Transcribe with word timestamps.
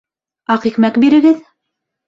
Аҡ 0.55 0.65
икмәк 0.71 0.99
бирегеҙ? 1.05 1.39